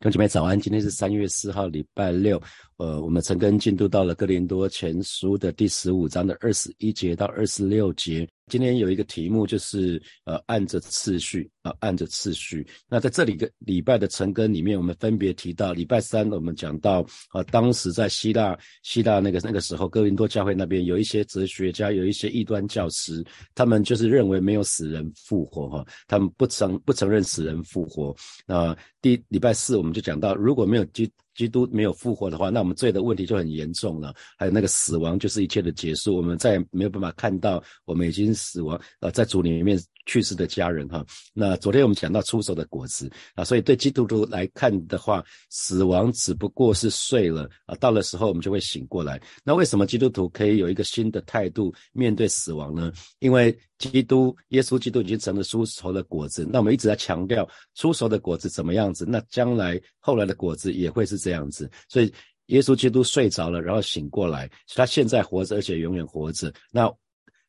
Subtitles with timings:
[0.00, 2.40] 弟兄姐妹早安，今天是三月四号，礼拜六。
[2.76, 8.24] 呃，我们陈根进度到了哥林多前书的第十五章的二十一节到二十六节。
[8.48, 12.66] 今天有一个题目，就是呃，按着次序啊，按着次序。
[12.88, 28.16] 那在这里个礼拜的陈根里面，我们分别提到，礼拜三我们讲到啊，当时在希腊希腊那个那个时候，哥林多教会那边有一些哲学家，有一些异端教师，他们就是认为没有死人复活哈，他们不承不承认死人复活。
[28.46, 34.12] 那第礼拜四我们就讲到，如果没有基基督没有复活的话，那我们罪的问题就很严重了。
[34.36, 41.06] 还有那个死亡就是一切的结束，我们再也没有办法看到我们已经死亡呃在主里面去世的家人哈。
[41.32, 49.22] 那昨天我们讲到出手的果子啊，所以对基督徒来看的话，死亡只不过是睡了啊，到了时候我们就会醒过来。
[49.44, 52.90] 那为什么基督徒可以有一个新的态度面对死亡呢？
[53.20, 56.46] 因为基督耶稣基督已经成了出熟的果子。
[56.50, 61.70] 那我们一直在强调出熟的果子怎么样子，那将来后来的果子也会是这样子。
[61.88, 62.12] 所以
[62.46, 66.52] 耶稣基督睡着了，然后醒过来，他现在活着，而且永远活着。
[66.70, 66.92] 那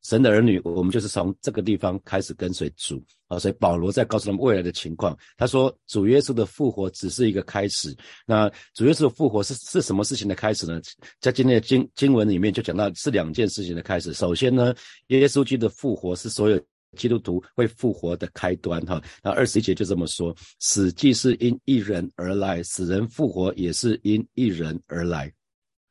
[0.04, 3.38] 神的儿女，我们就是从这个地方开始跟随主啊。
[3.38, 7.96] 所以保罗在告诉他们未来的情况，他说主耶稣的复活只是一个开始。
[8.26, 10.82] 那主耶稣的复活是是什么事情的开始呢？
[11.20, 14.14] 在今天的经经文里面就讲到是两件事情的开始。
[14.14, 14.74] 首先呢，
[15.08, 16.60] 耶稣基督的复活是所有。
[16.98, 25.32] 基督徒会复活的开端，哈，那二十一节就这么说：死既是因一人而来，死人复活也是因一人而来。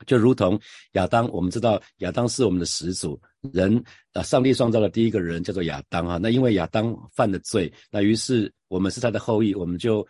[0.06, 0.58] 就如同
[0.92, 3.20] 亚当，我们知道亚当是我们的始祖，
[3.52, 3.82] 人
[4.12, 10.06] 啊，上帝创造了第一个人叫做亚当，哈，那因为亚当犯了罪，那于是我们是他的后裔，我们就。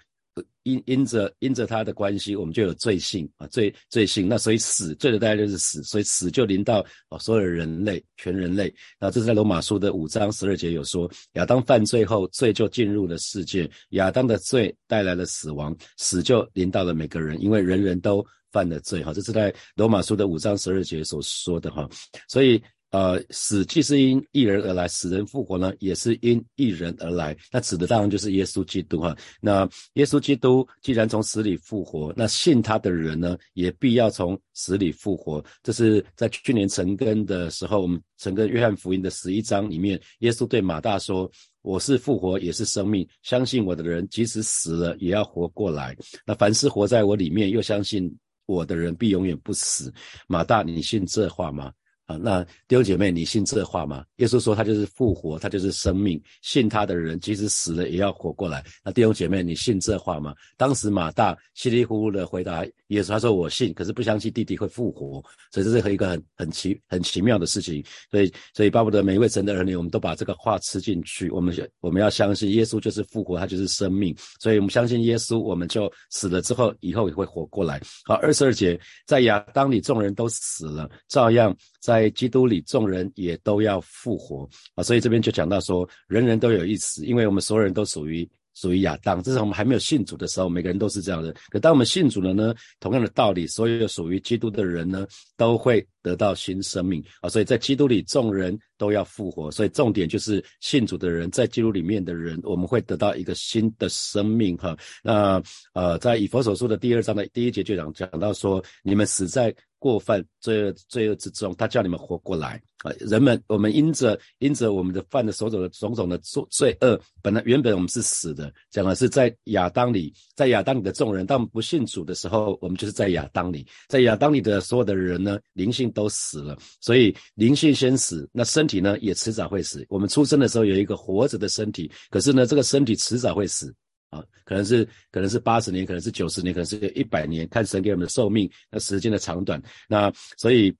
[0.63, 4.29] 因因着因着他的关系，我们就有罪性啊，罪罪性。
[4.29, 8.73] 那所以死罪的代价就是死，所以死就临到啊所有人类，全人类。
[9.01, 19.13] 那这是在罗马书的五章十二节有说，亚当犯罪后，罪就进入了世界，亚当的罪带来了死亡，死就临到了每个人，因为人人都犯了罪哈。
[19.13, 21.89] 这是在罗马书的五章十二节所说的哈，
[22.29, 22.63] 所以。
[22.91, 27.37] 呃，死既是因一人而来，死人复活呢，也是因一人而来。
[27.53, 29.15] 那指的当然就是耶稣基督哈。
[29.43, 35.45] 那耶稣基督既然从死里复活，那信他的人呢，也必要从死里复活。
[35.63, 43.07] 这是在去年成根的时候，我们成根约翰福音的十一章里面，耶稣对马大说：“我是复活，也是生命。
[43.23, 45.95] 相信我的人，即使死了，也要活过来。
[46.25, 48.11] 那凡是活在我里面，又相信
[48.49, 49.93] 我的人，必永远不死。”
[50.27, 51.71] 马大，你信这话吗？
[52.09, 54.03] 啊，那弟兄姐妹，你信这话吗？
[54.17, 58.65] 耶稣说他就是复活，他就是生命，信他的人即使死了也要活过来。
[58.83, 60.35] 那弟兄姐妹，你信这话吗？
[60.57, 67.85] 当时马大稀里糊涂的回答耶稣，他说我信，可是不相信弟弟会复活，所以这是一个很很奇很奇妙的事情。
[68.11, 71.29] 所以所以巴不得每一位神的儿女，我们都把这个话吃进去。
[71.29, 74.17] 我们我们要相信耶稣就是复活，他就是生命。
[74.41, 77.79] 所以我们相信耶稣，我们就死了之后，以后也会活过来。
[78.07, 81.55] 好，二十二节，在亚当里众人都死了，照样。
[81.81, 84.83] 在基督里，众人也都要复活啊！
[84.83, 89.23] 所以这边就讲到说，人人都有一死，因为我们所有人都属于属于亚当。
[89.23, 91.35] 这是我们还没有信主的时候，每个人都是这样的。
[91.51, 95.07] 可当我们信主了呢，同样的道理，所有属于基督的人呢，
[95.37, 97.29] 都会得到新生命啊！
[97.29, 99.51] 所以在基督里，众人都要复活。
[99.51, 104.77] 所以重点就是信主的人，在基督里面的人，我们会得到一个新的生命哈。
[105.03, 105.43] 那
[105.75, 109.55] 呃，在以佛所书的第二章的第一节就讲讲到说，你们死在。
[109.81, 112.91] 过犯罪恶罪恶之中，他叫你们活过来啊！
[112.99, 129.85] 人们，我们因着因着我们的犯的所走的种种的罪罪恶，本来原本我们是死的，讲的是在亚当里，在亚当里的众人，当不信主的时候，我们就是在亚当里，在亚当里的所有的人呢，灵性都死了，所以灵性先死，那身体呢也迟早会死。
[129.89, 133.75] 我们出生的时候有一个活着的身体，可是呢，这个身体迟早会死。
[134.11, 139.63] 啊，可能是可能是八十年，可能是九十年，可能是一百年，看神给我们的寿命，那时间的长短。
[139.87, 140.75] 那所以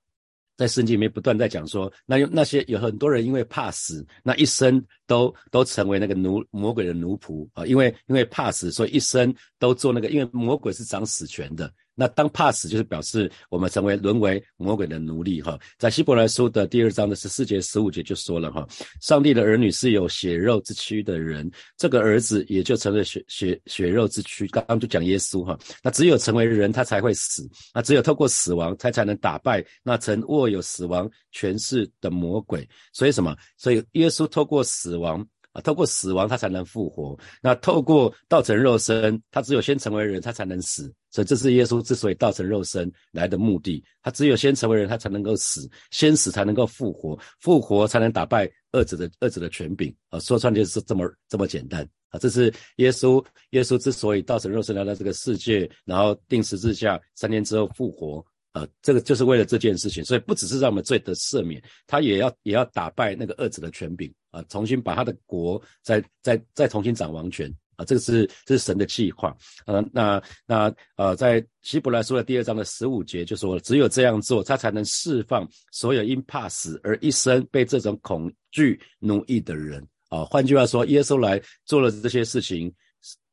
[0.57, 11.71] 在圣经里面不断在讲说，那有那些有很多人因为怕死，那一生都都成为那个奴魔鬼的奴仆啊，因为因为怕死，所以一生都做那个，因为魔鬼是掌死权的。
[11.99, 15.59] 那当怕死，就是表示我们成为沦为魔鬼的奴隶哈。
[15.77, 18.65] 在希伯来书的第二章的十四节、十五节就说了哈，
[19.01, 24.47] 上帝的儿女是有血肉之躯的人，这个儿子也就成了血血血肉之躯。
[24.47, 32.65] 刚刚就讲耶稣哈，那只有成为人，他才会死，那只有透过死亡，他才能打败那曾握有死亡权势的魔鬼。
[32.93, 33.35] 所以什么？
[33.57, 35.27] 所以耶稣透过死亡。
[35.51, 37.17] 啊，透过死亡他才能复活。
[37.41, 40.93] 那透过道成肉身，他只有先成为人，他才能死。
[41.11, 43.83] 所以这是耶稣之所以道成肉身来的目的。
[44.01, 49.93] 他只有先成为人，他才能够死，先死才能够复活，复活才能打败恶者的恶者的权柄。
[50.09, 51.87] 啊，说穿就是这么这么简单。
[52.09, 58.25] 啊，这是耶稣耶稣之所以道成肉身来到这个世界，然后定十字架，三天之后复活。
[58.51, 69.35] 啊，这个就是为了这件事情，所以不只是让我们罪得赦免，他也要也要打败那个恶者的权柄啊，重新把他的国再再再重新掌王权啊，这个是这是神的计划
[69.65, 69.83] 呃。
[69.93, 80.25] 那那呃，在希伯来书的第二章的十五节就说，只有这样做，他才能释放所有因怕死而一生被这种恐惧奴役的人啊。
[80.25, 82.71] 换句话说，耶稣来做了这些事情。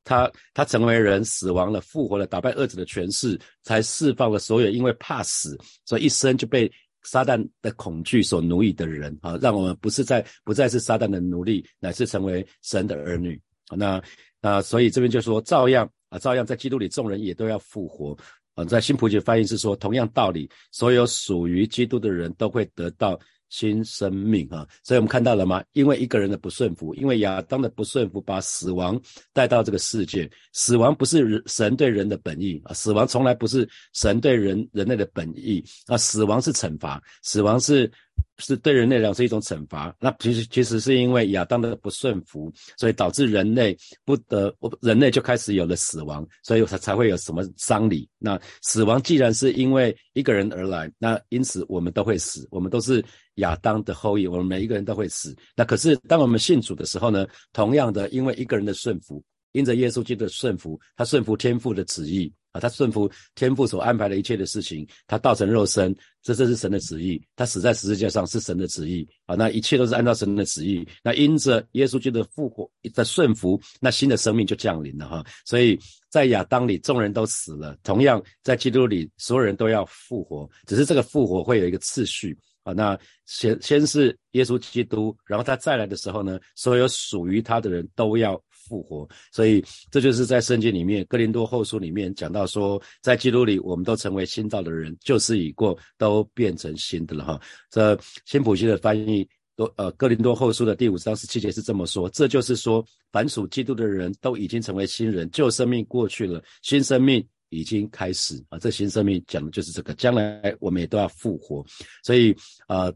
[0.09, 6.71] 他他成为人死亡了复活了打败恶者的权势，才释放了所有因为怕死所以一生就被
[7.03, 13.37] 撒旦的恐惧所奴役的人啊，让我们不是在不再是撒旦的奴隶，乃是成为神的儿女
[13.75, 14.03] 那
[14.41, 18.17] 那所以这边就说照样啊，照样在基督里众人也都要复活
[18.55, 18.65] 啊。
[18.65, 23.19] 在新普济翻译是说，同样道理，所有属于基督的人都会得到。
[23.49, 25.63] 新生命啊，所以我们看到了吗？
[25.73, 29.01] 因为一个人的不顺服，因为亚当的不顺服，把死亡
[29.33, 30.29] 带到这个世界。
[30.53, 37.89] 死亡不是神对人的本意啊，死亡从来不是神对人人类的本意啊，死亡是惩罚，死亡是
[38.39, 39.95] 是对人类来讲是一种惩罚。
[40.01, 48.09] 那其实其实是因为亚当的不顺服，所以导致人类不得，人类就开始有了死亡，所以才才会有什么丧礼。
[48.19, 53.05] 那死亡既然是因为一个人而来，那因此我们都会死，我们都是。
[53.37, 55.37] 亚当的后裔，我们每一个人都会死。
[55.55, 57.27] 那可是当我们信主的时候呢？
[57.53, 59.23] 同样的，因为一个人的顺服，
[59.53, 67.21] 因着耶稣基督的顺服，他顺服天父的旨意他顺服天父所安排的一切的事情，他道成肉身，这这是神的旨意。
[67.35, 70.87] 他死在十字架上是神的旨意啊，那一切都是按照神的旨意。
[71.03, 75.25] 那因着耶稣基督的复活的顺服，那新的生命就降临了哈。
[75.45, 75.79] 所以
[76.11, 82.37] 在亚当里众人都死了，同样在基督里所有人都要复活，只是这个复活会有一个次序。
[82.63, 88.35] 啊，那先先是耶稣基督，然后他再来的时候呢，所有属于他的人都要
[88.67, 97.41] 复活，所以这就是在圣经里面哥林多后书里面讲到说，在基督里我们都成为新造的人，旧事已过，都变成新的了哈。
[97.71, 99.27] 这新普西的翻译
[99.57, 107.27] 都呃哥林多后书的第五章十七节是这么说，这就是说凡属基督的人都已经成为新人，旧生命过去了，新生命。
[107.51, 108.59] 已经开始啊！
[108.59, 111.65] 这新生命讲的就是这个，将来我们也都要复活。
[112.03, 112.35] 所以
[112.67, 112.93] 啊，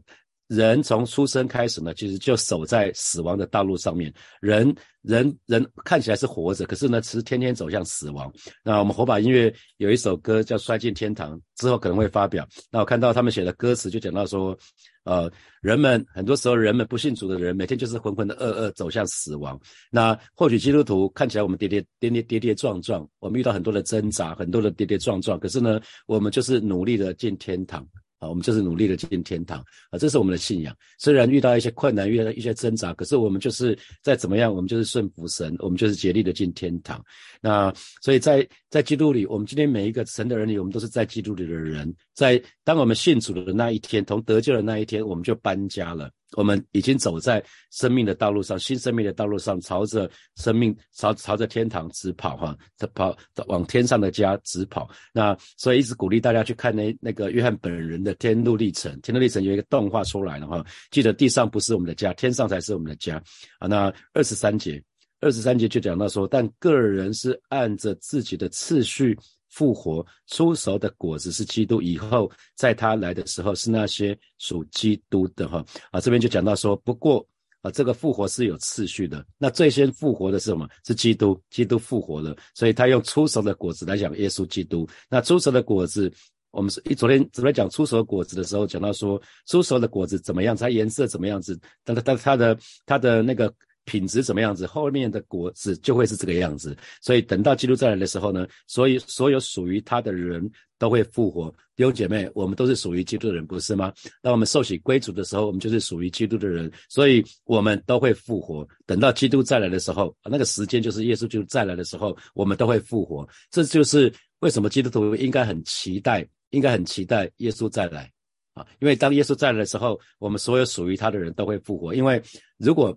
[0.53, 4.13] 人从出生开始呢，其实就守在死亡的道路上面。
[4.41, 8.31] 人人人看起来是活着，可是呢，其实天天走向死亡。
[8.63, 12.45] 那我们火把音乐有一首歌叫《摔进天堂》，之后可能会发表。
[12.69, 14.57] 那我看到他们写的歌词就讲到说。
[15.03, 15.27] 呃，
[15.61, 19.59] 人们很多时候，人们不信主的人，每天就是浑浑的噩噩走向死亡。
[19.89, 25.39] 那或许基督徒看起来我们跌跌跌跌跌跌撞撞，我们遇到很多的挣扎，很多的跌跌撞撞。
[25.39, 27.83] 可是呢，我们就是努力的进天堂。
[28.21, 29.57] 啊，我们就是努力的进天堂
[29.89, 30.73] 啊，这是我们的信仰。
[30.99, 37.03] 虽然遇到一些困难，遇到一些挣扎，可是我们就是再怎么样，我们就是顺服神，我们就是竭力的进天堂。
[37.41, 41.91] 那所以在在基督里，我们今天每一个神的儿女，我们都是在基督里的人。
[42.13, 46.11] 在当我们信主的那一天，从得救的那一天，我们就搬家了。
[46.35, 52.57] 我们已经走在生命的道路上，新生命的道路上，朝着生命朝朝着天堂直跑哈，
[52.93, 53.15] 跑
[53.47, 54.89] 往天上的家直跑。
[55.13, 60.65] 那所以一直鼓励大家去看那那个约翰本人的天路历程，天路历程有一个动画出来了哈。
[60.89, 63.21] 记得地上不是我们的家，天上才是我们的家
[63.59, 63.67] 啊。
[63.67, 64.81] 那二十三节，
[65.19, 69.17] 二十三节就讲到说，但个人是按着自己的次序。
[69.51, 77.23] 复活出熟的果子是基督，以后在他来的时候是那些属基督的哈啊，这边就讲到说，不过
[77.61, 79.23] 啊，这个复活是有次序的。
[79.37, 80.67] 那最先复活的是什么？
[80.87, 84.87] 是基督，基督复活了，所以他用出熟的果子来讲耶稣基督。
[85.09, 86.11] 那出熟的果子，
[86.51, 93.53] 我们是昨天昨天讲出熟的果子的时候，讲到说出熟的果子怎么样，它颜色怎么样子，但它但它的它的那个。
[93.85, 96.75] 品质怎么样子，后面的果子就会是这个样子。
[97.01, 101.53] 所以等到基督再来的时候呢，所以所有属于他的人都会复活。
[101.75, 103.91] 弟兄姐妹，我们都是属于基督的人，不是吗？
[104.21, 108.67] 当我们受洗归主的时候，我们就是属于基督的人，所以我们都会复活。
[108.85, 113.27] 等到基督再来的时候，那个时间就是耶稣基督再来的时候，我们都会复活。
[113.49, 118.11] 这就是为什么基督徒应该很期待，应该很期待耶稣再来
[118.53, 118.63] 啊！
[118.79, 121.95] 因为当耶稣再来的时候，我们所有属于他的人都会复活。
[121.95, 122.21] 因为
[122.57, 122.95] 如果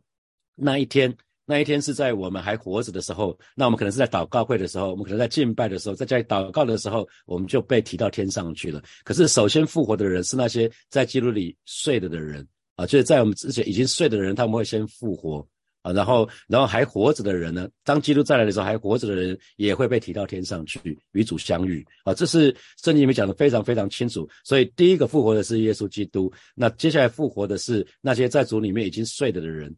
[0.54, 1.14] 那一天，
[1.46, 8.82] 那一天是在我们还活着的时候，那我们可能是在祷告会的时候，我们可能在敬拜的时候，在家里祷告的时候，我们就被提到天上去了。
[9.04, 12.46] 可是首先复活的人是那些在基督里睡了的人
[12.76, 15.46] 啊，就是在我们之前已经睡的人，他们会先复活
[15.82, 22.50] 啊，然后然后还活着的人呢，当基督再来的时候，还活着的人也会被提到天上去与主相遇啊，这是
[22.82, 24.26] 圣经里面讲的非常非常清楚。
[24.44, 29.74] 所以第一个复活的是耶稣基督，那接下来复活的是那些在主里面已经睡了的人。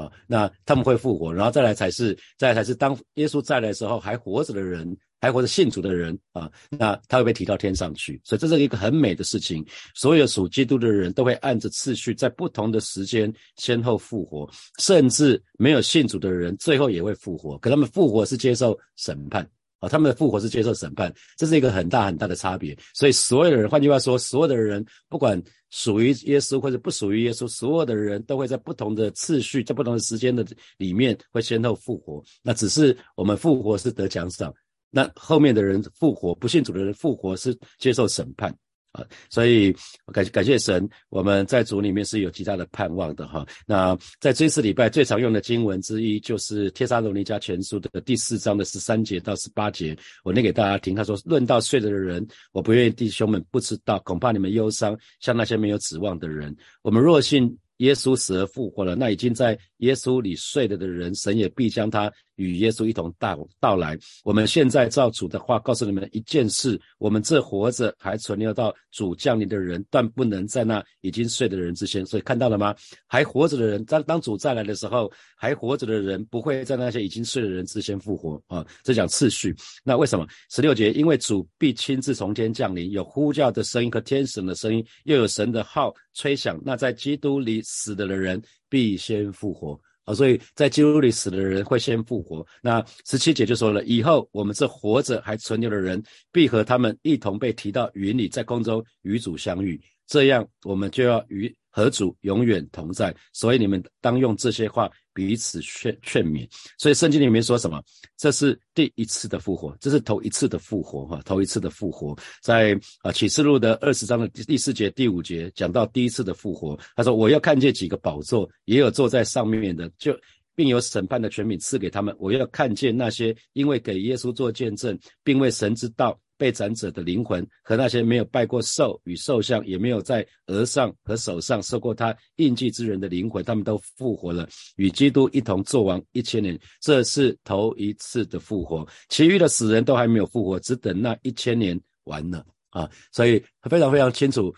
[0.00, 9.64] 啊，那他们会复活，然后再来才是，再来才是当耶稣再来的时候，还活着的人，还活着信主的人啊，那他会被提到天上去，所以这是一个很美的事情。
[9.94, 19.48] 所有属基督的人都会按着次序，在不同的时间先后复活，甚至没有信主的人最后也会复活，可他们复活是接受审判。
[19.80, 22.76] 啊，他们的复活是接受审判，这是一个很大很大的差别。
[22.94, 30.46] 所以所有的人，换句话说，所有的人，不管属于耶稣或者不属于耶稣，所有的人都会在不同的次序、在不同的时间的
[30.76, 32.22] 里面会先后复活。
[32.42, 34.52] 那只是我们复活是得奖赏，
[34.90, 38.54] 那后面的人复活，不信主的人复活是接受审判。
[38.92, 39.72] 啊，所以
[40.12, 43.46] 感感谢神，我们在主里面是有极大的盼望的哈。
[43.66, 50.94] 那在这次礼拜最常用的经文之一，就是《帖撒罗尼迦前书》的第四章的十三节到十八节，我念给大家听。
[50.94, 56.56] 他说：“论到睡着的人，我不愿意弟兄们不知道，恐怕你们忧伤，像那些没有指望的人。
[56.82, 62.10] 我们若信耶稣死而复活了，那已经在耶稣里睡了的人，神也必将他。”
[62.40, 63.98] 与耶稣一同到到来。
[64.24, 72.04] 我们现在照主的话告诉你们一件事：我们这活着还存留到主降临的人，断不能在那已经睡的人之前。
[72.06, 72.74] 所以看到了吗？
[73.06, 78.66] 还活着的人，当当主再来的时候，还活着的人不会在那些已经睡的人之前复活啊！
[78.82, 79.54] 这讲次序。
[79.84, 80.26] 那为什么？
[80.48, 86.58] 十六节，因为主必亲自从天降临，有呼叫的声音和天神的声音，又有神的号吹响。
[86.64, 89.78] 那在基督里死的的人必先复活。
[90.14, 92.44] 所以在基督里死的人会先复活。
[92.62, 99.80] 那十七节就说了，以后我们这活着还存留的人，必和他们一同被提到云里，在空中与主相遇。
[100.10, 101.54] 这样，我们就要与。
[101.72, 106.44] 和主永远同在，所以你们当用这些话彼此劝劝勉。
[106.76, 107.80] 所以圣经里面说什么？
[108.16, 112.18] 这是第一次的复活，这是头一次的复活，哈，头一次的复活。
[112.42, 116.76] 在啊启示录的二十章的第四节、第五节讲到第一次的复活。
[116.96, 120.12] 他说：“我要看见几个宝座，也有坐在上面的，就
[120.56, 122.12] 并有审判的权柄赐给他们。
[122.18, 136.58] 我要看见那些因为给耶稣做见证，并为神之道。”被斩者的灵魂和那些没有拜过兽与兽像，也没有在额上和手上受过他印记之人的灵魂，他们都复活了，与基督一同作王一千年。
[136.80, 142.88] 这是头一次的复活，其余的死人都还没有复活，只等那一千年完了啊！
[143.12, 144.50] 所以非常非常清楚。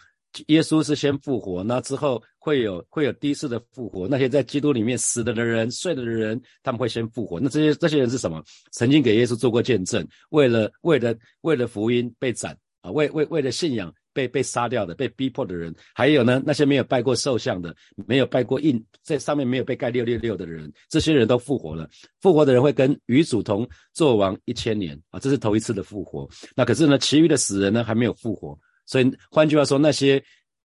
[0.47, 4.09] 耶稣是先复活，那之后会有会有第一次的复活。
[4.09, 7.39] 那些在基督里面死了的人、睡了的人，他们会先复活。
[7.39, 8.43] 那这些这些人是什么？
[8.73, 17.75] 曾经给耶稣做过见证，为了为了为了福音被斩啊，为为为了信仰被被杀掉的、被逼迫的人，还有呢那些没有拜过兽像的、
[18.07, 21.89] 没有拜过印在上面没有被盖六六六的人，这些人都复活了。
[22.21, 26.29] 复活的人会跟与主同作王一千年啊，这是头一次的复活。
[26.57, 28.59] 那可是呢，其余的死人呢还没有复活。
[28.87, 30.23] 所以换句话说，那些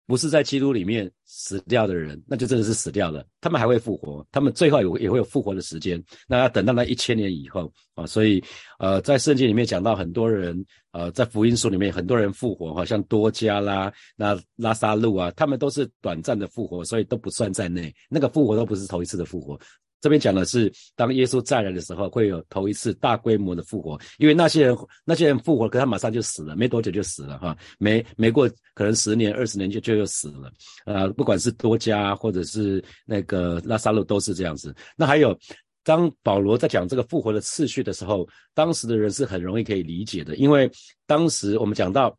[0.07, 3.25] 不是在基督里面死掉的人，那就真的是死掉了。
[3.41, 6.03] 他们还会复活，他们最后也也会有复活的时间。
[6.27, 8.05] 那要等到那一千年以后啊。
[8.07, 8.43] 所以
[8.79, 17.95] 呃，在圣经里面讲到很多人呃，在福音书里面很多人复活，好像多加啦、那拉萨路啊，他们都是短暂的复活，所以都不算在内。
[18.09, 19.59] 那个复活都不是头一次的复活。
[20.01, 30.51] 这边讲的是，当耶稣再来的时候，会有头一次大规模的复活，因为那些人那些人复活，可他马上就死了，没多久就死了哈，没没过可能十年二十年就就又死了，
[30.87, 34.75] 呃，不管是多加或者是那个拉萨路都是这样子。
[34.97, 35.39] 那还有，
[35.85, 40.71] 当保罗在讲这个复活的次序的时候，当时的人是很容易可以理解的，因为
[41.07, 42.17] 当时我们讲到，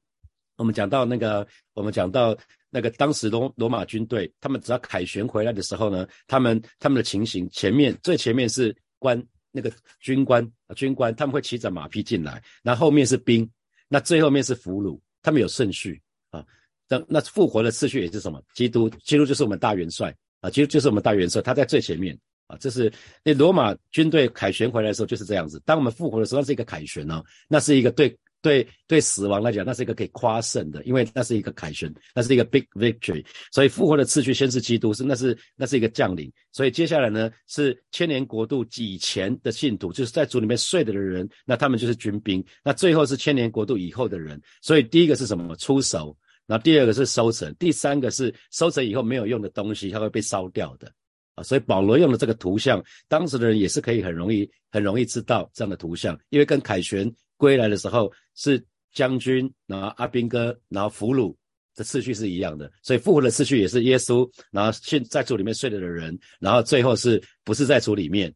[0.55, 2.37] 我们讲到那个，我们讲到。
[2.73, 13.47] 那个当时罗罗马军队，他们只要凯旋回来的时候呢，他们他们的情形，前面最前面是官那个军官军官，他们会骑着马匹进来，那后面是兵，
[13.89, 16.43] 那最后面是俘虏，他们有顺序啊。
[16.87, 18.41] 那那复活的次序也是什么？
[18.55, 22.55] 基督，基督就是我们大元帅啊，基督就是我们大元帅，他在最前面啊。
[22.57, 22.89] 这是
[23.21, 25.61] 那罗马军队凯旋回来的时候就是这样子。
[25.65, 28.17] 当我们复活的时候，那是一个凯旋哦，那是一个对。
[28.41, 33.23] 对对，死亡来讲，那是一个可以夸胜的，因为那是一个凯旋，那是一个 big victory。
[33.51, 36.31] 所以复活的次序先是基督，是那是那是一个降临。
[36.51, 42.43] 所以接下来呢，是千年国度以前的信徒，就是在主里面睡的的人，那他们就是军兵。
[42.63, 44.41] 那最后是千年国度以后的人。
[44.59, 45.55] 所以第一个是什么？
[45.57, 46.17] 出手。
[46.47, 50.91] 然后第二个是收成，第三个是收成以后没有用的东西，它会被烧掉的
[51.35, 51.43] 啊。
[51.43, 57.13] 所以保罗用的这个图像，当时的人也是可以很容易很容易知道这样的图像，因为跟凯旋。
[57.41, 61.35] 归来的时候是将军，然后阿兵哥，然后俘虏
[61.73, 68.31] 的次序是一样的，所以复活的次序也是耶稣，然后现在主里面睡了的人，然后最后是不是在主里面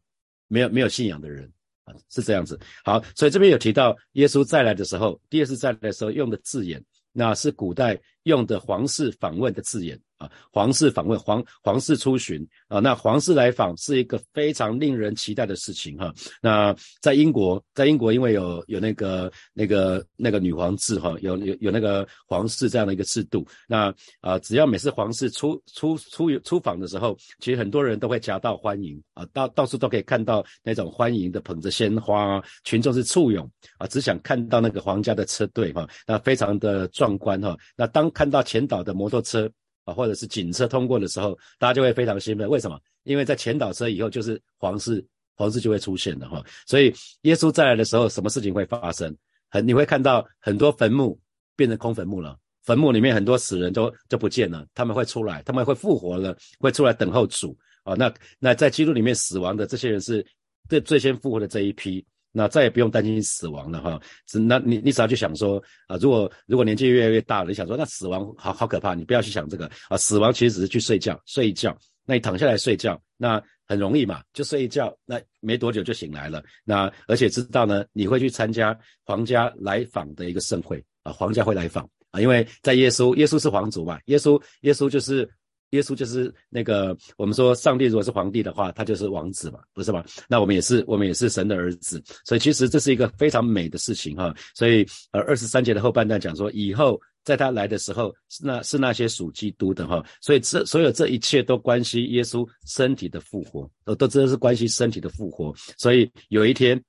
[0.48, 1.48] 没有没有信仰的人
[1.84, 1.94] 啊？
[2.08, 2.58] 是这样子。
[2.84, 9.98] 好，所以这边有提到耶稣再来的时候，第二次再来的时候用的字眼，那是古代用的皇室访问的字眼。
[10.18, 16.10] 啊，皇室访问，皇皇室出巡啊，那皇室来访是一个非常令人期待的事情哈。
[16.40, 23.46] 那在英国，在英国因为有有那个那个那个女皇制哈，有有有那个皇室这样的一个制度。
[23.68, 37.54] 那啊，只要每次皇室出出出出访的时候，其实很多人都会夹道欢迎啊，到到处都可以看到那种欢迎的捧着鲜花，群众是簇拥啊，只想看到那个皇家的车队哈，那非常的壮观哈。
[37.76, 39.50] 那当看到前导的摩托车。
[39.86, 42.48] 啊，或者是警车通过的时候，大家就会非常兴奋。
[42.48, 42.76] 为什么？
[43.04, 45.00] 因为在前导车以后就是皇室，
[45.36, 46.44] 皇室就会出现的哈。
[46.66, 49.16] 所以耶稣再来的时候，什么事情会发生？
[49.48, 51.16] 很你会看到很多坟墓
[51.54, 57.94] 变成空坟墓了，坟墓里面很多死人都就不见了，他们会出来，他们会复活了，会出来等候主啊。
[57.94, 60.26] 那那在基督里面死亡的这些人是
[60.68, 62.04] 最最先复活的这一批。
[62.38, 69.70] 那再也不用担心死亡了哈，只那你你只要去想说啊，如果如果年纪越来越大了，你想说那死亡好好可怕，你不要去想这个。
[69.88, 71.74] 啊，死亡其实只是去睡觉睡一觉，
[72.04, 81.88] 那你躺下来睡觉，那很容易嘛，就睡一觉，那没多久就醒来了，那而且知道呢，你会去参加皇家来访的一个盛会啊，皇家会来访。
[82.10, 85.26] 啊，因为在耶稣，耶稣是皇族嘛，耶稣耶稣就是。
[85.70, 90.04] 耶稣就是那个，我们说上帝如果是皇帝的话，他就是王子嘛，不是吗？
[90.28, 94.34] 那我们也是，我们也是神的儿子，所以其实这是一个非常美的事情哈。
[94.54, 100.04] 所以呃，二十三节的后半段讲说，以后在他来的时候，是那是那些属基督的哈。
[100.20, 105.54] 所以这所有这一切都关系耶稣身体的复活，都都真的是关系身体的复活。
[105.76, 106.82] 所以有一天。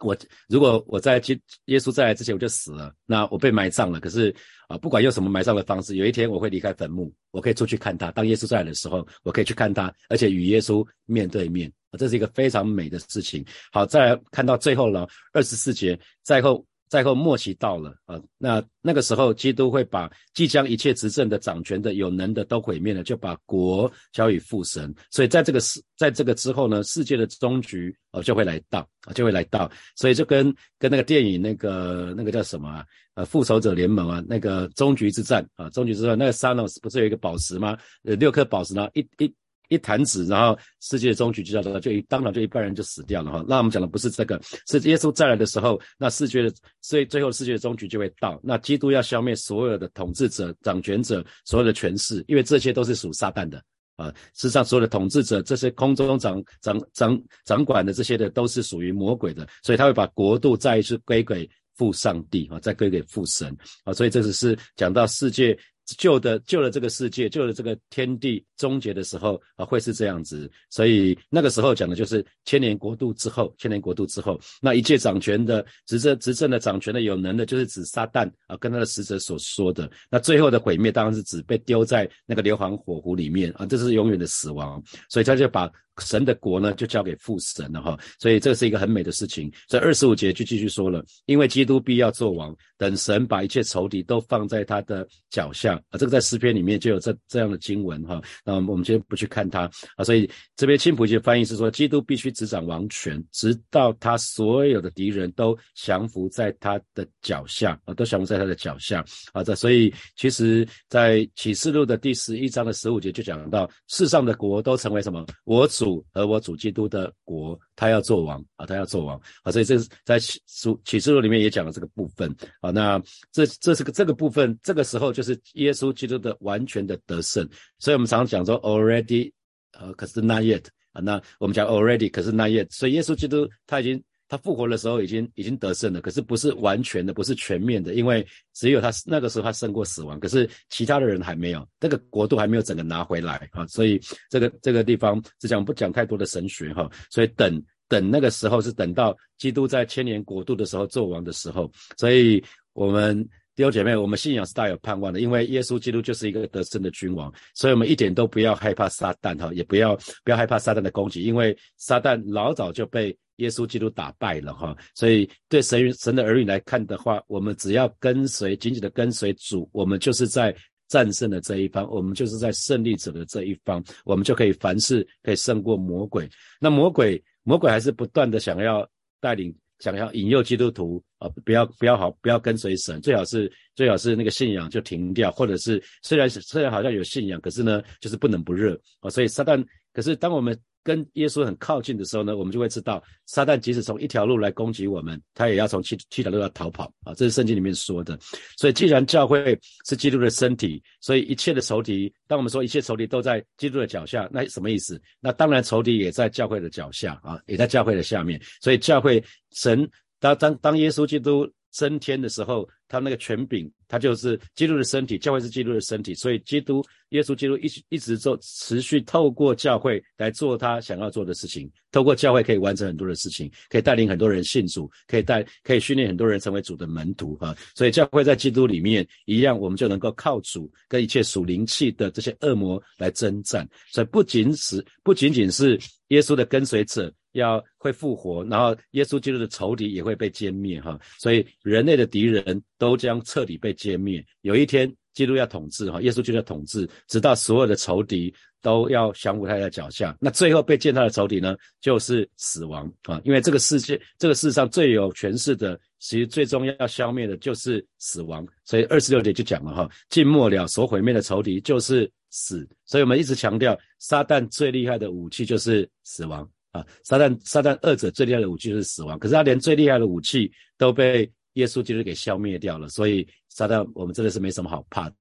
[0.00, 0.16] 我
[0.48, 4.00] 如果我在接耶稣再来之前我就死了，那我被埋葬了。
[4.00, 4.34] 可是
[4.68, 8.10] 啊，不管用什么埋葬的方式，有一天我会离开坟墓，我可以出去看他。
[8.10, 13.44] 当耶稣再来的时候，我可以去看他，而且与耶稣面对面这是一个非常美的事情。
[13.72, 16.64] 好，再来看到最后了，二十四节，在后。
[16.94, 24.94] 再后末期到了啊，那那个时候，基督会把即将一切执政的、掌权的、有能的都毁灭了，就把国交与父神。
[25.10, 29.68] 所以在这个世，在这个之后呢，世界的终局哦就会来到啊，就会来到。
[29.96, 32.86] 所以就跟跟那个电影那个那个叫什么啊？
[33.14, 37.76] 呃，复仇者联盟啊，那个终局之战啊，终局之战，那个沙诺斯不是有一个宝石吗？
[38.04, 39.34] 呃，六颗宝石呢，一一。
[39.74, 43.44] 一弹指，然后世界的终局就叫做就一当场就一半人就死掉了哈。
[43.46, 48.40] 那我们讲的不是这个，是耶稣再来的时候，那世界的最最后世界的终局就会到。
[48.42, 53.62] 那基督要消灭所有的统治者、掌权者、所有的权势，因为这些都是属撒旦的
[53.96, 54.10] 啊。
[54.34, 63.92] 世上，所有的统治者、这些空中掌掌掌掌管的这些的都是属于魔鬼的，所以他会把国度再一次归给父上帝啊，再归给父神啊。
[63.92, 65.58] 所以这只是讲到世界。
[65.98, 70.50] 救的救了这个世界，救了这个天地终结的时候啊，会是这样子。
[70.70, 79.90] 所以那个时候讲的就是千年国度之后，千年国度之后，那一切掌权的、执政、执政的、掌权的、有能的，就是指撒旦啊，跟他的使者所说的。
[80.10, 84.82] 那最后的毁灭当然是指被丢在那个硫磺火湖里面啊，这是永远的死亡。
[85.08, 85.70] 所以他就把。
[86.02, 89.50] 神的国呢，就交给父神了哈，所以这是一个很美的事情。
[89.68, 95.96] 在二十五节就继续说了，因为基督必要做王，等神把一切仇敌都放在他的脚下啊。
[95.96, 98.20] 这个在诗篇里面就有这这样的经文哈。
[98.44, 109.44] 那我们今天不去看它啊，所以这边青浦节翻译是说，基督必须执掌王权，直到他所有的敌人都降服在他的脚下啊，都降服在他的脚下啊。
[109.44, 115.24] 这所以其实，在启示录的第十一章的十五节就讲到，世上的国都成为什么？
[115.44, 115.83] 我主。
[115.84, 122.70] 主和我主基督的国，他要做王啊，他要做王啊，所以这是在启书启示录里面也讲了这个部分啊。
[122.70, 127.48] 那这这是个这个部分，这个时候就是耶稣基督的完全的得胜。
[127.78, 129.32] 所以我们常常讲说 already，
[129.72, 131.00] 呃，可是 not yet 啊。
[131.00, 132.66] 那我们讲 already，可是 not yet。
[132.70, 134.02] 所以耶稣基督他已经。
[134.28, 153.28] 他复活的时候已经已经得胜了，可是不是完全的，不是全面的，因为只有他那个时候他胜过死亡，可是其他的人还没有，这个国度还没有整个拿回来啊，所以这个这个地方只讲不讲太多的神学哈，所以等等那个时候是等到基督在千年国度的时候做王的时候，所以我们。
[153.56, 164.76] 弟兄姐妹，我们信仰是大有盼望的，因为耶稣基督就是一个得胜的君王，所以我们一点都不要害怕撒旦哈，也不要不要害怕撒旦的攻击，因为撒旦老早就被耶稣基督打败了哈。
[164.94, 170.54] 所以对神神的儿女来看的话，我们只要跟随紧紧的跟随主，我们就是在
[170.88, 176.28] 战胜的这一方，我们就是在胜利者的这一方，我们就可以凡事可以胜过魔鬼。
[176.60, 178.88] 那魔鬼魔鬼还是不断的想要
[179.20, 179.54] 带领。
[179.80, 189.10] 想要引诱基督徒啊，不要不要好，不要跟随神，最好是最好是那个信仰就停掉，或者是虽然虽然好像有信仰，可是呢，就是不冷不热啊。
[189.10, 197.14] 所以撒旦，可是当我们跟耶稣很靠近的时候呢，我们就会知道，撒旦即使从一条路来攻击我们，他也要从七七条路要逃跑啊！
[197.14, 198.16] 这是圣经里面说的。
[198.56, 205.00] 所以，既然教会是基督的身体，所以一切的仇敌，当我们说一切仇敌都在基督的脚下，那什么意思？
[205.18, 208.40] 那当然仇敌也在教会的脚下啊，也在教会的下面。
[208.60, 211.50] 所以，教会神当当当耶稣基督。
[211.74, 227.54] 升天的时候，他那个权柄，他就是基督的身体，教会是基督的身体，所以基督耶稣基督一一直做，持续透过教会来做他想要做的事情，透过教会可以完成很多的事情，可以带领很多人信主，可以带可以训练很多人成为主的门徒哈。
[227.74, 233.68] 所以教会在基督里面一样，我们就能够靠主跟一切属灵气的这些恶魔来征战。
[233.90, 235.76] 所以不仅是不仅仅是
[236.08, 237.12] 耶稣的跟随者。
[237.34, 244.24] 要会复活，然后耶稣基督的仇敌也会被歼灭，哈，所以人类的敌人都将彻底被歼灭。
[244.40, 250.16] 有一天，基督要统治，哈，耶稣基督要统治，直到所有的仇敌都要降服他的脚下。
[250.20, 258.46] 那最后被践踏的仇敌呢，就是死亡，啊，因为这个世界，这个世上最有权势的，其实最终要消灭的就是死亡。
[258.64, 262.66] 所以二十六节就讲了，哈，尽末了所毁灭的仇敌就是死。
[262.86, 266.48] 所以我们一直强调，撒旦最厉害的武器就是死亡。
[266.74, 275.14] 啊，撒旦撒旦二者最厉害的武器就是死亡，可是他连最厉害的武器都被耶稣基督给消灭掉了，所以撒旦我们真的是没什么好怕的。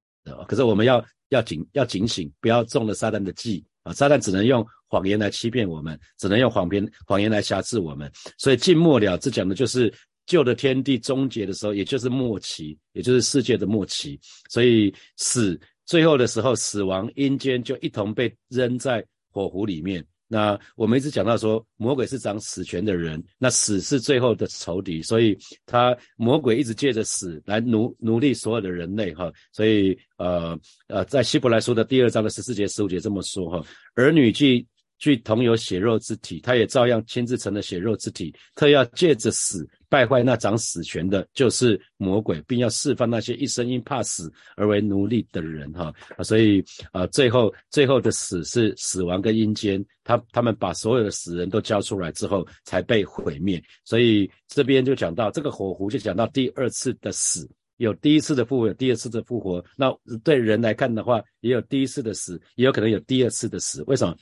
[0.47, 3.93] 可是我们要要警要警醒，不要中了撒旦的计啊！
[3.93, 8.11] 撒旦只能用谎言来欺骗我们，只能用谎言谎言来辖制我们。
[8.39, 9.93] 所以尽末了，这讲的就是
[10.25, 14.19] 旧的天地终结的时候，也就是末期，也就是世界的末期。
[14.49, 20.03] 所以死最后的时候，死亡阴间就一同被扔在火湖里面。
[20.33, 34.65] 那我们一直讲到说，魔鬼是掌死权的人，那死是最后的仇敌，所以他魔鬼一直借着死来奴奴隶所有的人类哈，所以呃呃，在希伯来书的第二章的十四节十五节这么说哈，儿女既
[34.97, 64.15] 具同有血肉之体，他也照样亲自成了血肉之体，他要借着死败坏那掌死权的，就是魔鬼，并要释放那些一生因怕死而为奴隶的人哈，所以啊，最后最后的死是死亡跟阴间，他他们把所有的死人都交出来之后才被毁灭，所以这边就讲到这个火湖，就讲到第二次的死，有第一次的复活，有第二次的复活，那对人来看的话，也有第一次的死，也有可能有第二次的死，为什么？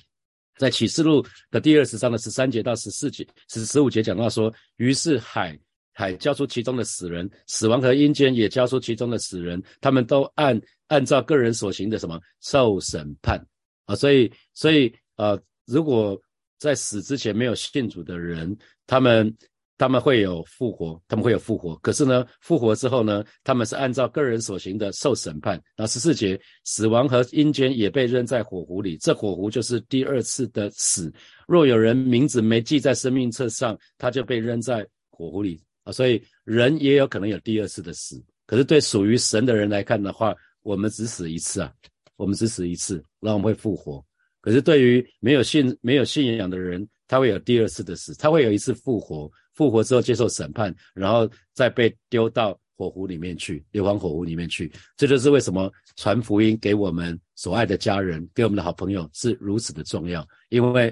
[0.58, 5.58] 在启示录的第二十章的十三节到十四节、十十五节讲到说，于是海
[5.94, 13.44] 海交出其中的死人，死亡和阴间也交出其中的死人，他们都按按照个人所行的什么受审判
[13.86, 16.22] 啊，所以所以呃，如果
[16.58, 18.56] 在死之前没有信主的人，
[18.88, 19.36] 他们。
[19.82, 21.76] 他们会有复活，他们会有复活。
[21.78, 25.54] 可是呢，复活之后呢，他们是按照个人所行的受审判。
[25.76, 28.96] 然后十四节，死亡和阴间也被扔在火湖里。
[28.98, 31.12] 这火湖就是第二次的死。
[31.48, 35.92] 若有人名字没记在生命册上，他就被扔在火湖里啊。
[35.92, 38.24] 所以人也有可能有第二次的死。
[38.46, 41.74] 可是对属于神的人来看的话，我们只死一次啊，
[42.18, 44.06] 我们只死一次，那我们会复活。
[44.42, 49.28] 可是对于没有信、没有信仰的人，他会有第二次的死，他会有一次复活。
[49.62, 54.72] 复活之后接受审判，然后再被丢到火湖里面去，硫磺火湖里面去。
[54.98, 60.28] 这就是为什么传福音给我们所爱的家人，给我们的好朋友是如此的重要。
[60.50, 60.92] 因为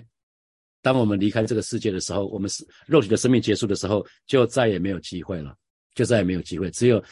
[0.83, 5.55] 当我们离开这个世界的时候，我们是肉体的生命结束的时候，就再也没有机会了，
[5.95, 6.69] 就再也没有机会。
[6.69, 7.03] 只有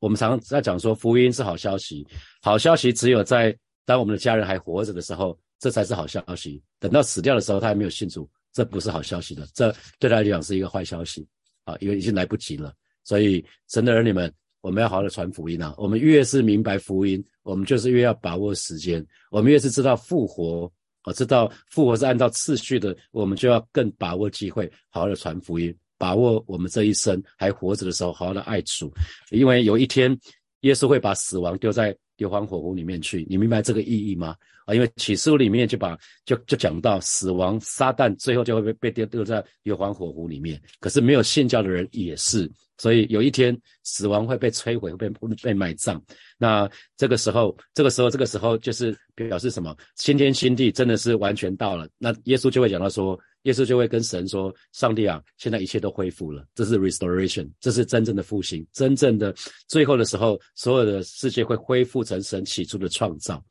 [0.00, 2.06] 我们常常在讲说，福音是好消息，
[2.42, 6.62] 好消息只有在当我们的家人还活着的时候，这才是好消息。
[6.78, 8.28] 等到死掉的时候，他还没有信主。
[8.54, 11.26] 这不是好消息的，这对他来讲是一个坏消息
[11.64, 12.72] 啊，因为已经来不及了。
[13.02, 15.74] 所以神的儿女们，我们要好好的传福音啊。
[15.76, 19.04] 我们越是明白福音，我们就是越要把握时间。
[19.30, 28.90] 我们越是知道复活，我知道复活是按照次序的，我们就要更把握机会，好好的传福音，把握我们这一生还活着的时候，好好的爱主。
[29.30, 30.16] 因为有一天，
[30.60, 33.26] 耶稣会把死亡丢在硫磺火湖里面去。
[33.28, 34.36] 你明白这个意义吗？
[34.66, 40.60] 啊，因为启示录里面就把就就讲到死亡，撒旦最后就会被被丢丢在硫磺火湖里面。
[40.80, 45.10] 可是没有信教的人也是，所以有一天死亡会被摧毁，会被
[45.42, 46.02] 被埋葬。
[46.38, 49.76] 那这个时候，这个时候，这个时候就是表示什么？
[49.96, 51.88] 新天新地真的是完全到了。
[51.98, 59.34] 那耶稣就会讲到说，耶稣就会跟神说：“上帝啊，现在一切都恢复了，这是 restoration，这是真正的复兴，真正的
[59.68, 63.42] 最后的时候，所有的世界会恢复成神起初的创造。”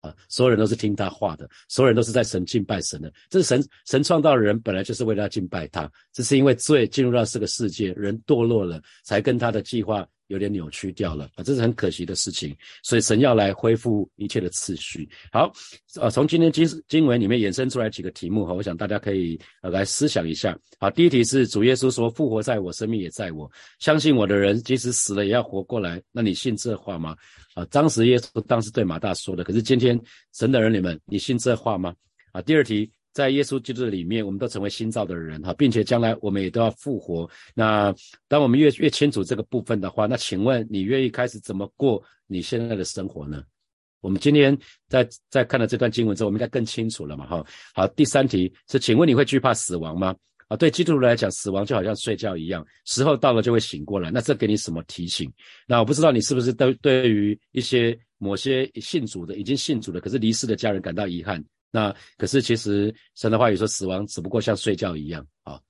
[0.00, 3.12] 啊，所有人都是听他话的，所有人都是在神敬拜神的。
[3.28, 12.56] 这是神神创造的人本来就是为了要敬拜他，只是因为罪进入到这个世界，人堕落了，才跟他的计划有点扭曲掉了啊，这是很可惜的事情。
[12.82, 15.08] 所以神要来恢复一切的次序。
[15.32, 15.52] 好，
[16.00, 20.56] 呃，从今天经经文里面衍生出来几个题目哈，我想大家可以呃来思想一下。
[20.78, 26.00] 好，第一题是主耶稣说复活在我，生命也在我，相信我的人即使死了也要活过来。
[26.12, 27.16] 那你信这话吗？
[27.54, 30.00] 啊，当时耶稣当时对马大说的，可是今天
[30.34, 31.94] 神的儿女们，你信这话吗？
[32.32, 32.90] 啊，第二题。
[33.12, 37.28] 在耶稣基督里面，我们都成为新造的人哈，并且将来我们也都要复活。
[37.54, 37.94] 那
[38.28, 43.42] 当我们越越清楚这个部分的话，那请问你愿意开始怎么过你现在的生活呢？
[44.00, 44.56] 我们今天
[44.88, 47.44] 在在看了这段经文之后，我们应该更清楚了嘛哈。
[47.74, 50.14] 好，第三题是，请问你会惧怕死亡吗？
[50.46, 54.10] 啊，对基督徒来讲，死亡就好像睡觉一样，时候到了就会醒过来。
[54.10, 55.30] 那这给你什么提醒？
[55.66, 61.44] 那我不知道你是不是都对于一些某些信主的、已经信主的，可是离世的家人感到遗憾。
[61.70, 65.60] 那可是，其实神的话语说，死亡只不过像睡觉一样啊。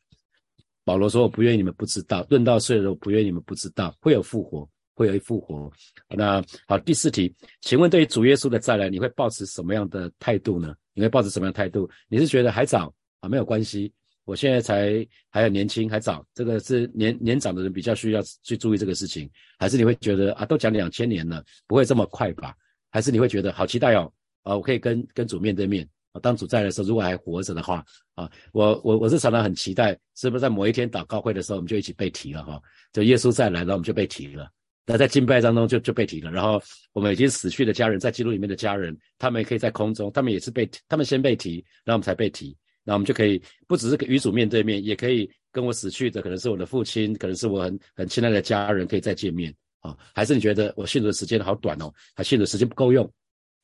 [0.85, 5.71] 保罗说：“我不愿意你们不知道，论到岁了，我不愿意你们不知道，会有复活，会有复活。”
[6.09, 10.75] 那好，第四题，请问对于主耶稣的再来，你会抱持什么样的态度呢？
[10.95, 11.91] 你会抱持什么样的态度？
[12.09, 13.29] 你是觉得还早啊？
[13.29, 13.93] 没有关系，
[14.25, 16.25] 我现在才还很年轻，还早。
[16.33, 22.55] 这个是年年长的人比较需要去注意这个事情，还是你会觉得啊，都讲两千年了，不会这么快吧？
[22.91, 24.11] 还是你会觉得好期待哦？
[24.43, 26.21] 啊，我可以跟跟主面对面啊。
[26.21, 32.61] 当主在的时候，如果还活着的话啊，我我我是常常很期待，是不是在某一天祷告会的时候，我们就一起被提了哈？
[32.93, 34.51] 就耶稣再来然后，我们就被提了。
[34.87, 36.31] 那在敬拜当中就就被提了。
[36.31, 36.61] 然后
[36.95, 42.57] 我们已经死去的家人，在记录里面的家人，他们也可以在空中，他们也是被他们先被提，然后我们才被提。
[42.85, 49.95] 那我们就可以不只是与主面对面，也可以跟我死去的，可能是我的父亲，可能是我很很亲爱的家人，可以再见面啊？
[50.15, 51.93] 还是你觉得我信主的时间好短哦？
[52.15, 53.05] 还信主时间不够用？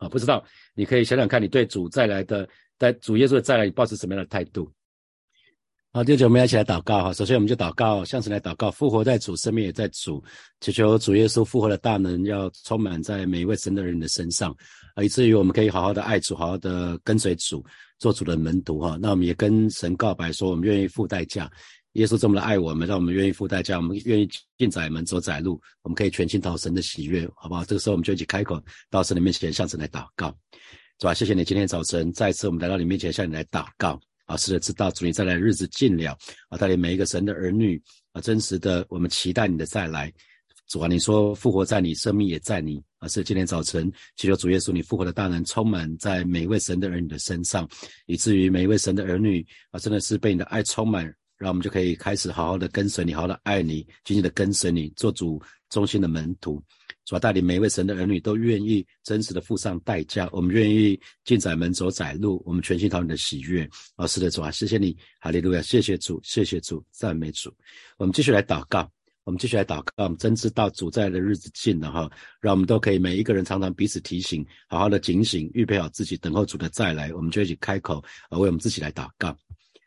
[0.05, 2.47] 啊，不知道，你可以想想看，你对主再来的，
[2.79, 4.71] 在主耶稣的再来，你抱持什么样的态度？
[5.93, 7.13] 好，弟兄姐妹，我们一起来祷告哈。
[7.13, 10.23] 首先，我们就祷告，向神来祷告，复活在主，生命也在主，
[10.61, 14.55] 祈求主耶稣复活的大能要充满在每一位神的人的身上，
[14.97, 17.65] 啊，以至于我们可以好好的爱主，好好的跟随主，
[18.01, 18.99] 做主的门徒哈。
[19.01, 21.49] 那我们也跟神告白说，我们愿意付代价。
[21.95, 24.29] 耶稣这么的爱我们，让我们愿意付代价，我们愿意
[24.59, 27.65] 进窄门走窄路，我们可以全心讨神的喜悦，好不好？
[27.65, 30.29] 这个时候我们就一起开口到神的面前，向神来祷告，
[31.01, 31.15] 是吧？
[31.15, 34.37] 谢谢你今天早晨再次我们来到你面前，向你来祷告啊！
[34.37, 36.59] 是的，知道主你再来的日子近了啊！
[36.59, 37.81] 带领每一个神的儿女
[38.13, 40.13] 啊，真实的我们期待你的再来。
[40.67, 43.07] 主啊，你说复活在你，生命也在你啊！
[43.07, 47.69] 是今天早晨祈求主耶稣，你复活的大能充满在每一位神的儿女的身上，
[48.07, 51.15] 以至于每一位神的儿女啊，真的是被你的爱充满。
[51.37, 56.63] 让我们就可以开始好好的跟随你，好好的爱你，紧紧的跟随你，做主中心的门徒，
[57.05, 60.29] 主啊带领每一位神的儿女都愿意真实的付上代价。
[60.33, 63.69] 我们愿意进窄门走窄路，我们全心讨你的喜悦。
[63.97, 67.53] 哦，是的，主啊，谢谢你，哈利路亚，谢谢主，谢谢主，赞美主。
[67.99, 68.89] 我们继续来祷告，
[69.25, 70.05] 我们继续来祷告。
[70.05, 72.09] 我们真知道主在的日子近了哈，
[72.41, 77.13] 让我们都可以每一个人常常彼此提醒，好好的警醒，预备好自己，等候主的再来。
[77.13, 77.99] 我们就一起开口，
[78.31, 79.37] 啊，为我们自己来祷告。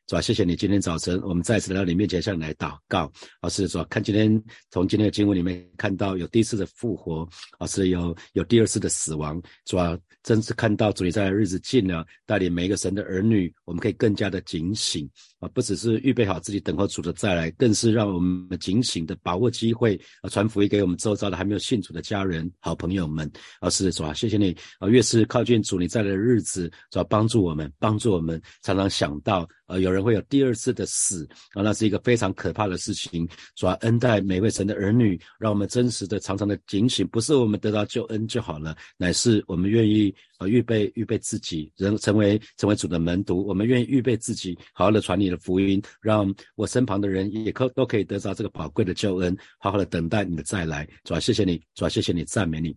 [0.08, 3.12] 主啊，谢谢你今天早晨，我们再次来到你面前向你来祷告。
[3.42, 4.42] 老师说，看今天
[4.72, 7.28] 从今天的经文里面看到有第一次的复活，
[7.60, 9.42] 老师有有第二次的死亡。
[9.66, 23.30] 主啊，真是看到主你在日子近了，带领每一个神的儿女，我们可以更加的警醒啊，不只是预备好自己等候主的再来，更是让我们警醒的把握机会啊，传福音给我们周遭的还没有信主的家人、好朋友们。
[23.60, 29.46] 老师说，谢谢你啊，越是靠近主你在的日子，主要帮助我们，帮助我们常常想到。
[29.68, 33.28] 呃，有人会有第二次的死啊，那是一个非常可怕的事情。
[33.56, 43.46] 主要恩待每位神的儿女，让我们真实的、常常的警醒，不是我们得到救恩就好了，乃是我们愿意啊预备预备自己，人成为成为主的门徒。
[43.46, 50.88] 我们愿意预备自己，好好的传你的福音，让我身旁的人也可都可以得到这个宝贵的救恩，好好的等待你的再来。
[51.04, 52.76] 主要谢谢你，主要谢谢你，赞美你。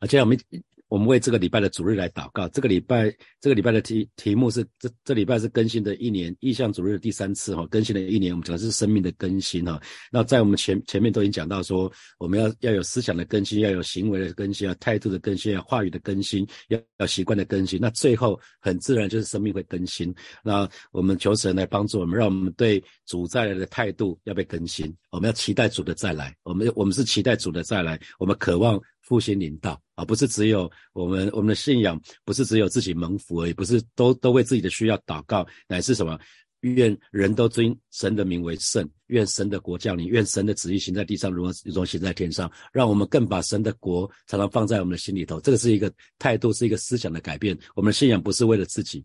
[0.00, 0.38] 而且我们。
[0.88, 2.48] 我们为这个礼拜的主日来祷告。
[2.48, 9.80] 这个礼拜，这个礼拜的题题目是这这礼拜是更新的一年，意向主日的第三次哈，更新的一年，我们讲的是生命的更新哈。
[10.12, 17.80] 那在我们前前面都已经讲到说，我们要要有思想的更新，要有行为的更新，要态度的更新，要话语的更新，要要习惯的更新。
[17.80, 20.14] 那最后很自然就是生命会更新。
[20.44, 24.94] 那我们求神来帮助我们，让我们对主再来的态度要被更新。
[25.10, 28.80] 我们要期待主的再来，我们我们是期待主的再来，我们渴望。
[29.06, 36.18] 复兴领导啊，不是只有我们我们的信仰，不是只有自己蒙福而已，不是都都为自己的需要祷告，乃是什么？
[36.62, 42.50] 愿人都尊神的名为圣，愿神的国降临，愿神的旨意行在地上，如何如行在天上。
[42.72, 45.40] 让我们更把神的国常常放在我们的心里头。
[45.40, 47.56] 这个是一个态度，是一个思想的改变。
[47.76, 49.04] 我们的信仰不是为了自己。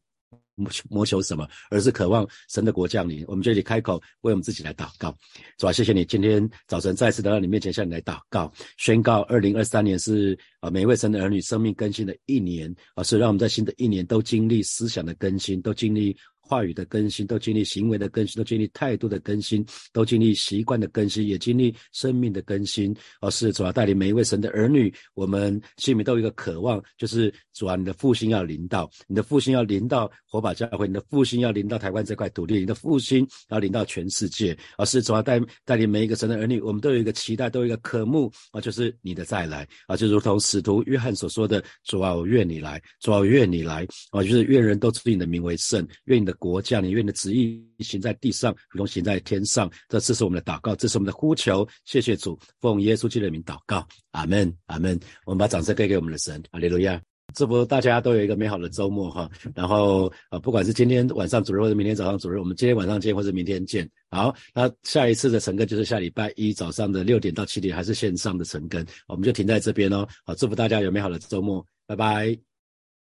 [0.89, 3.24] 谋求什么，而是渴望神的国降临。
[3.28, 5.15] 我们这里开口为我们自己来祷告，
[5.60, 16.15] 是吧，谢谢你今天早晨再次来到你面前，向你来祷告，宣告二零二三年是啊每一位神的儿女生命更新的一年啊，是让我们在新的一年都经历思想的更新，都经历。
[16.51, 22.93] 话语的更新，都经历行为的更新，都经历态度的更新，都经历习惯的更新，也经历生命的更新。
[23.21, 34.57] 而是主要带领每一位神的儿女，我们心里都有一个渴望，就是主啊，你的复兴要临到，你的复兴要临到火把教会，你的复兴要临到台湾这块土地，你的复兴要临到全世界。
[34.77, 46.35] 而是主要带带领每一个神的儿女，我们都有一个期待，都有一个渴慕啊，就是你的再来啊，就如同使徒约翰所说的：主啊，我愿你来，主啊，我愿你来啊，就是愿人都知你的名为圣，愿你的。
[46.41, 49.71] 国降，你愿的旨意行在地上，如同行在天上。
[49.88, 51.67] 这这是我们的祷告，这是我们的呼求。
[51.86, 54.99] 谢谢主，奉耶稣基督的名祷告，阿门，阿门。
[55.23, 56.99] 我们把掌声给给我们的神，阿利路亚。
[57.36, 59.30] 祝福大家都有一个美好的周末哈。
[59.54, 63.88] 然后呃，不管是今天晚上主日或者明天早上主日，我们今天晚上见或者明天见。
[64.10, 70.08] 好，那下一次的晨更就是下礼拜一早上的六点到七点，还是线上的晨更，我们就停在这边哦。
[70.25, 72.50] 好，祝福大家有美好的周末，拜拜。